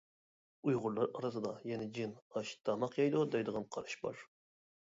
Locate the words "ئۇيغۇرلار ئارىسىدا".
0.69-1.51